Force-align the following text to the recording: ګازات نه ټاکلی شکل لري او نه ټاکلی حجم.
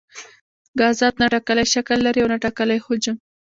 ګازات 0.79 1.15
نه 1.21 1.27
ټاکلی 1.33 1.65
شکل 1.73 1.97
لري 2.05 2.19
او 2.21 2.29
نه 2.33 2.37
ټاکلی 2.43 2.77
حجم. 2.85 3.15